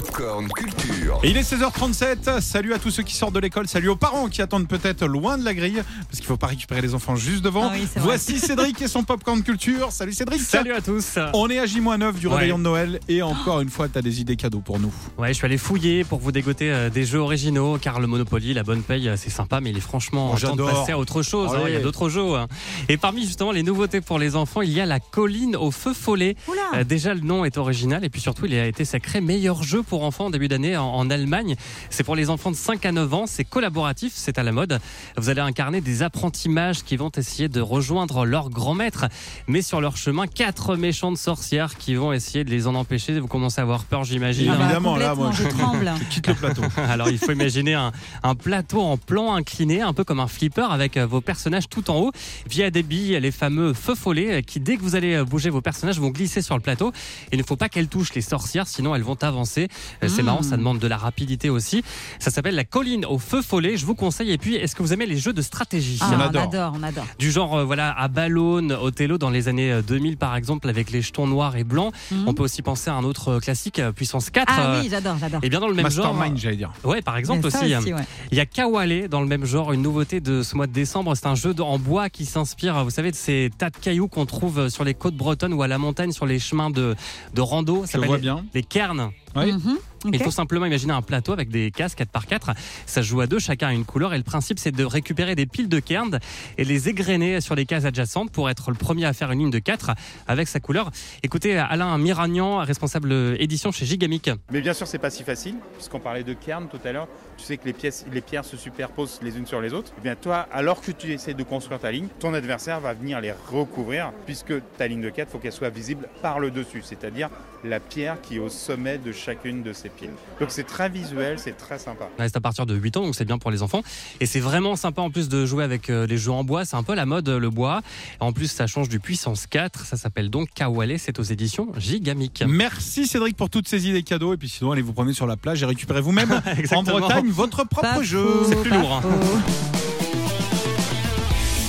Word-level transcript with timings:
Popcorn 0.00 0.46
Culture. 0.48 1.18
Et 1.22 1.30
il 1.30 1.38
est 1.38 1.40
16h37. 1.54 2.42
Salut 2.42 2.74
à 2.74 2.78
tous 2.78 2.90
ceux 2.90 3.02
qui 3.02 3.14
sortent 3.14 3.32
de 3.32 3.40
l'école. 3.40 3.66
Salut 3.66 3.88
aux 3.88 3.96
parents 3.96 4.28
qui 4.28 4.42
attendent 4.42 4.68
peut-être 4.68 5.06
loin 5.06 5.38
de 5.38 5.44
la 5.46 5.54
grille 5.54 5.80
parce 6.08 6.18
qu'il 6.18 6.26
faut 6.26 6.36
pas 6.36 6.48
récupérer 6.48 6.82
les 6.82 6.94
enfants 6.94 7.16
juste 7.16 7.42
devant. 7.42 7.68
Ah 7.70 7.72
oui, 7.72 7.86
c'est 7.90 8.00
vrai. 8.00 8.08
Voici 8.08 8.38
Cédric 8.38 8.82
et 8.82 8.88
son 8.88 9.04
Popcorn 9.04 9.42
Culture. 9.42 9.92
Salut 9.92 10.12
Cédric. 10.12 10.42
Salut 10.42 10.72
à 10.74 10.82
tous. 10.82 11.18
On 11.32 11.48
est 11.48 11.58
à 11.58 11.64
J-9 11.64 12.12
du 12.18 12.28
réveillon 12.28 12.56
Ouais. 12.56 12.58
de 12.58 12.62
Noël 12.64 13.00
et 13.08 13.22
encore 13.22 13.62
une 13.62 13.70
fois, 13.70 13.88
tu 13.88 13.96
as 13.96 14.02
des 14.02 14.20
idées 14.20 14.36
cadeaux 14.36 14.60
pour 14.60 14.78
nous. 14.78 14.92
Ouais, 15.16 15.28
je 15.28 15.32
suis 15.32 15.46
allé 15.46 15.56
fouiller 15.56 16.04
pour 16.04 16.18
vous 16.18 16.30
dégoter 16.30 16.70
euh, 16.70 16.90
des 16.90 17.06
jeux 17.06 17.20
originaux 17.20 17.78
car 17.80 17.98
le 17.98 18.06
Monopoly, 18.06 18.52
la 18.52 18.64
bonne 18.64 18.82
paye, 18.82 19.08
euh, 19.08 19.16
c'est 19.16 19.30
sympa, 19.30 19.62
mais 19.62 19.70
il 19.70 19.78
est 19.78 19.80
franchement 19.80 20.32
Oh, 20.34 20.38
temps 20.38 20.56
de 20.56 20.62
passer 20.62 20.92
à 20.92 20.98
autre 20.98 21.22
chose. 21.22 21.52
Ah 21.54 21.60
hein, 21.60 21.68
Il 21.68 21.72
y 21.72 21.76
a 21.76 21.80
d'autres 21.80 22.10
jeux. 22.10 22.34
hein. 22.34 22.48
Et 22.90 22.98
parmi 22.98 23.22
justement 23.24 23.50
les 23.50 23.62
nouveautés 23.62 24.02
pour 24.02 24.18
les 24.18 24.36
enfants, 24.36 24.60
il 24.60 24.72
y 24.72 24.80
a 24.82 24.84
la 24.84 25.00
colline 25.00 25.56
au 25.56 25.70
feu 25.70 25.94
follet. 25.94 26.36
Oula 26.48 26.60
Euh, 26.74 26.84
déjà, 26.84 27.14
le 27.14 27.20
nom 27.22 27.46
est 27.46 27.56
original 27.56 28.04
et 28.04 28.10
puis 28.10 28.20
surtout, 28.20 28.44
il 28.44 28.52
a 28.54 28.66
été 28.66 28.84
sacré 28.84 29.22
meilleur 29.22 29.62
jeu 29.62 29.82
pour 29.86 30.04
enfants 30.04 30.26
en 30.26 30.30
début 30.30 30.48
d'année 30.48 30.76
en, 30.76 30.86
en 30.86 31.10
Allemagne. 31.10 31.56
C'est 31.90 32.04
pour 32.04 32.16
les 32.16 32.30
enfants 32.30 32.50
de 32.50 32.56
5 32.56 32.84
à 32.84 32.92
9 32.92 33.14
ans, 33.14 33.24
c'est 33.26 33.44
collaboratif, 33.44 34.12
c'est 34.14 34.38
à 34.38 34.42
la 34.42 34.52
mode. 34.52 34.78
Vous 35.16 35.28
allez 35.28 35.40
incarner 35.40 35.80
des 35.80 36.02
apprentis 36.02 36.48
mages 36.48 36.82
qui 36.82 36.96
vont 36.96 37.10
essayer 37.16 37.48
de 37.48 37.60
rejoindre 37.60 38.24
leur 38.24 38.50
grand 38.50 38.74
maître, 38.74 39.06
mais 39.46 39.62
sur 39.62 39.80
leur 39.80 39.96
chemin, 39.96 40.26
quatre 40.26 40.76
méchantes 40.76 41.18
sorcières 41.18 41.76
qui 41.76 41.94
vont 41.94 42.12
essayer 42.12 42.44
de 42.44 42.50
les 42.50 42.66
en 42.66 42.74
empêcher. 42.74 43.18
Vous 43.18 43.28
commencez 43.28 43.60
à 43.60 43.62
avoir 43.62 43.84
peur, 43.84 44.04
j'imagine. 44.04 44.50
Ah 44.52 44.56
bah, 44.56 44.64
Évidemment, 44.64 44.96
là, 44.96 45.14
moi, 45.14 45.30
je 45.32 45.44
tremble. 45.44 45.92
Je 46.00 46.04
quitte 46.14 46.26
le 46.26 46.34
plateau. 46.34 46.62
Alors 46.88 47.08
il 47.08 47.18
faut 47.18 47.32
imaginer 47.32 47.74
un, 47.74 47.92
un 48.22 48.34
plateau 48.34 48.80
en 48.80 48.96
plan 48.96 49.34
incliné, 49.34 49.80
un 49.82 49.92
peu 49.92 50.04
comme 50.04 50.20
un 50.20 50.26
flipper 50.26 50.70
avec 50.70 50.96
euh, 50.96 51.06
vos 51.06 51.20
personnages 51.20 51.68
tout 51.68 51.90
en 51.90 51.98
haut, 51.98 52.12
via 52.48 52.70
des 52.70 52.82
billes, 52.82 53.18
les 53.20 53.30
fameux 53.30 53.72
feux 53.74 53.94
follets, 53.94 54.38
euh, 54.38 54.40
qui 54.40 54.60
dès 54.60 54.76
que 54.76 54.82
vous 54.82 54.96
allez 54.96 55.14
euh, 55.14 55.24
bouger 55.24 55.50
vos 55.50 55.60
personnages 55.60 55.98
vont 55.98 56.10
glisser 56.10 56.42
sur 56.42 56.54
le 56.54 56.60
plateau. 56.60 56.92
Il 57.32 57.38
ne 57.38 57.44
faut 57.44 57.56
pas 57.56 57.68
qu'elles 57.68 57.88
touchent 57.88 58.14
les 58.14 58.20
sorcières, 58.20 58.66
sinon 58.66 58.94
elles 58.94 59.02
vont 59.02 59.18
avancer. 59.22 59.68
Euh, 60.02 60.08
C'est 60.08 60.22
marrant, 60.22 60.42
ça 60.42 60.56
demande 60.56 60.78
de 60.78 60.86
la 60.86 60.96
rapidité 60.96 61.50
aussi. 61.50 61.82
Ça 62.18 62.30
s'appelle 62.30 62.54
la 62.54 62.64
colline 62.64 63.04
au 63.04 63.18
feu 63.18 63.42
follet. 63.42 63.76
Je 63.76 63.86
vous 63.86 63.94
conseille. 63.94 64.30
Et 64.32 64.38
puis, 64.38 64.54
est-ce 64.56 64.74
que 64.76 64.82
vous 64.82 64.92
aimez 64.92 65.06
les 65.06 65.16
jeux 65.18 65.32
de 65.32 65.42
stratégie? 65.42 65.98
Ah, 66.00 66.10
On 66.12 66.16
on 66.16 66.20
adore. 66.20 66.72
on 66.76 66.82
adore. 66.82 67.06
du 67.18 67.30
genre 67.30 67.56
euh, 67.58 67.64
voilà 67.64 67.92
à 67.98 68.08
Ballon, 68.08 68.70
Othello 68.70 69.18
dans 69.18 69.30
les 69.30 69.48
années 69.48 69.72
euh, 69.72 69.82
2000 69.82 70.16
par 70.16 70.36
exemple 70.36 70.68
avec 70.68 70.90
les 70.90 71.02
jetons 71.02 71.26
noirs 71.26 71.56
et 71.56 71.64
blancs. 71.64 71.92
Mhm. 72.10 72.24
On 72.28 72.34
peut 72.34 72.42
aussi 72.42 72.62
penser 72.62 72.90
à 72.90 72.94
un 72.94 73.04
autre 73.04 73.28
euh, 73.34 73.40
classique, 73.40 73.78
euh, 73.78 73.92
Puissance 73.92 74.30
4. 74.30 74.46
Ah 74.48 74.60
euh, 74.74 74.80
oui, 74.82 74.88
j'adore, 74.90 75.16
j'adore. 75.18 75.40
et 75.42 75.48
bien 75.48 75.60
dans 75.60 75.68
le 75.68 75.74
même 75.74 75.90
genre. 75.90 76.12
Mastermind, 76.14 76.38
j'allais 76.38 76.56
dire. 76.56 76.72
Ouais, 76.84 77.02
par 77.02 77.14
Il 77.16 77.18
y 77.18 77.20
exemple 77.20 77.46
aussi. 77.46 77.74
euh, 77.74 77.80
ouais. 77.80 77.94
il 78.30 78.38
y 78.38 78.40
a 78.40 78.46
Kawale 78.46 79.08
dans 79.08 79.20
le 79.20 79.26
même 79.26 79.44
genre, 79.44 79.72
une 79.72 79.82
nouveauté 79.82 80.20
de 80.20 80.42
ce 80.42 80.54
mois 80.56 80.66
de 80.66 80.72
décembre. 80.72 81.14
C'est 81.14 81.26
un 81.26 81.34
jeu 81.34 81.54
en 81.60 81.78
bois 81.78 82.10
qui 82.10 82.24
s'inspire, 82.26 82.84
vous 82.84 82.90
savez, 82.90 83.10
de 83.10 83.16
ces 83.16 83.50
tas 83.56 83.70
de 83.70 83.76
cailloux 83.76 84.08
qu'on 84.08 84.26
trouve 84.26 84.68
sur 84.68 84.84
les 84.84 84.94
côtes 84.94 85.16
bretonnes 85.16 85.52
ou 85.54 85.62
à 85.62 85.68
la 85.68 85.78
montagne 85.78 86.12
sur 86.12 86.26
les 86.26 86.38
chemins 86.38 86.70
de, 86.70 86.94
de 87.34 87.40
rando. 87.40 87.80
Ça 87.82 87.86
Je 87.86 87.92
s'appelle 87.92 88.06
vois 88.08 88.16
les- 88.16 88.22
bien. 88.22 88.44
Les 88.54 88.62
cairns. 88.62 89.10
Oui. 89.36 89.52
Mhm, 89.52 89.78
Il 90.04 90.22
faut 90.22 90.30
simplement 90.30 90.66
imaginer 90.66 90.92
un 90.92 91.02
plateau 91.02 91.32
avec 91.32 91.48
des 91.48 91.70
cases 91.70 91.94
4x4. 91.94 92.54
Ça 92.86 93.02
se 93.02 93.06
joue 93.06 93.20
à 93.20 93.26
deux, 93.26 93.38
chacun 93.38 93.68
a 93.68 93.72
une 93.72 93.84
couleur. 93.84 94.14
Et 94.14 94.18
le 94.18 94.24
principe, 94.24 94.58
c'est 94.58 94.72
de 94.72 94.84
récupérer 94.84 95.34
des 95.34 95.46
piles 95.46 95.68
de 95.68 95.80
cairns 95.80 96.18
et 96.58 96.64
les 96.64 96.88
égrener 96.88 97.40
sur 97.40 97.54
les 97.54 97.66
cases 97.66 97.84
adjacentes 97.84 98.30
pour 98.30 98.50
être 98.50 98.70
le 98.70 98.76
premier 98.76 99.04
à 99.04 99.12
faire 99.12 99.32
une 99.32 99.40
ligne 99.40 99.50
de 99.50 99.58
4 99.58 99.92
avec 100.26 100.48
sa 100.48 100.60
couleur. 100.60 100.90
Écoutez, 101.22 101.56
Alain 101.58 101.96
Miragnan, 101.98 102.58
responsable 102.58 103.12
édition 103.38 103.72
chez 103.72 103.86
Gigamic. 103.86 104.30
Mais 104.50 104.60
bien 104.60 104.72
sûr, 104.72 104.86
c'est 104.86 104.98
pas 104.98 105.10
si 105.10 105.22
facile, 105.22 105.56
puisqu'on 105.74 106.00
parlait 106.00 106.24
de 106.24 106.34
cairn 106.34 106.68
tout 106.68 106.80
à 106.84 106.92
l'heure. 106.92 107.08
Tu 107.36 107.44
sais 107.44 107.56
que 107.56 107.64
les, 107.66 107.72
pièces, 107.72 108.06
les 108.12 108.20
pierres 108.20 108.44
se 108.44 108.56
superposent 108.56 109.20
les 109.22 109.36
unes 109.36 109.46
sur 109.46 109.60
les 109.60 109.72
autres. 109.72 109.92
Eh 109.98 110.00
bien, 110.00 110.14
toi, 110.14 110.48
alors 110.52 110.80
que 110.80 110.90
tu 110.90 111.12
essaies 111.12 111.34
de 111.34 111.42
construire 111.42 111.80
ta 111.80 111.90
ligne, 111.90 112.08
ton 112.18 112.34
adversaire 112.34 112.80
va 112.80 112.94
venir 112.94 113.20
les 113.20 113.32
recouvrir, 113.32 114.12
puisque 114.24 114.54
ta 114.78 114.86
ligne 114.86 115.02
de 115.02 115.10
4, 115.10 115.28
il 115.28 115.32
faut 115.32 115.38
qu'elle 115.38 115.52
soit 115.52 115.70
visible 115.70 116.08
par 116.22 116.40
le 116.40 116.50
dessus, 116.50 116.82
c'est-à-dire 116.82 117.28
la 117.64 117.80
pierre 117.80 118.20
qui 118.20 118.36
est 118.36 118.38
au 118.38 118.48
sommet 118.48 118.98
de 118.98 119.12
chacune 119.12 119.62
de 119.62 119.72
ces 119.72 119.85
piles. 119.88 120.10
Donc 120.40 120.50
c'est 120.50 120.64
très 120.64 120.88
visuel, 120.88 121.38
c'est 121.38 121.56
très 121.56 121.78
sympa. 121.78 122.04
Ouais, 122.18 122.28
c'est 122.28 122.36
à 122.36 122.40
partir 122.40 122.66
de 122.66 122.74
8 122.74 122.96
ans, 122.98 123.02
donc 123.02 123.14
c'est 123.14 123.24
bien 123.24 123.38
pour 123.38 123.50
les 123.50 123.62
enfants. 123.62 123.82
Et 124.20 124.26
c'est 124.26 124.40
vraiment 124.40 124.76
sympa 124.76 125.02
en 125.02 125.10
plus 125.10 125.28
de 125.28 125.46
jouer 125.46 125.64
avec 125.64 125.90
euh, 125.90 126.06
les 126.06 126.18
jeux 126.18 126.32
en 126.32 126.44
bois. 126.44 126.64
C'est 126.64 126.76
un 126.76 126.82
peu 126.82 126.94
la 126.94 127.06
mode, 127.06 127.28
euh, 127.28 127.38
le 127.38 127.50
bois. 127.50 127.82
En 128.20 128.32
plus, 128.32 128.50
ça 128.50 128.66
change 128.66 128.88
du 128.88 129.00
puissance 129.00 129.46
4. 129.46 129.84
Ça 129.84 129.96
s'appelle 129.96 130.30
donc 130.30 130.48
Kawale. 130.54 130.98
C'est 130.98 131.18
aux 131.18 131.24
éditions 131.24 131.68
Gigamic. 131.76 132.44
Merci 132.46 133.06
Cédric 133.06 133.36
pour 133.36 133.50
toutes 133.50 133.68
ces 133.68 133.88
idées 133.88 134.02
cadeaux. 134.02 134.34
Et 134.34 134.36
puis 134.36 134.48
sinon, 134.48 134.72
allez 134.72 134.82
vous 134.82 134.92
promener 134.92 135.14
sur 135.14 135.26
la 135.26 135.36
plage 135.36 135.62
et 135.62 135.66
récupérez 135.66 136.00
vous-même 136.00 136.40
en. 136.72 136.82
Bretagne 136.82 137.30
votre 137.30 137.64
propre 137.64 137.94
Pas 137.94 138.02
jeu. 138.02 138.26
C'est 138.48 138.60
plus 138.62 138.70
lourd, 138.70 138.92
hein. 138.92 139.02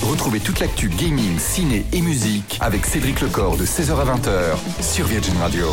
Retrouvez 0.03 0.39
toute 0.39 0.59
l'actu 0.59 0.89
gaming, 0.89 1.38
ciné 1.38 1.85
et 1.91 2.01
musique 2.01 2.57
avec 2.61 2.85
Cédric 2.85 3.19
Lecor 3.19 3.57
de 3.57 3.66
16h 3.66 3.91
à 4.00 4.06
20h 4.16 4.81
sur 4.81 5.06
Virgin 5.06 5.35
Radio. 5.38 5.67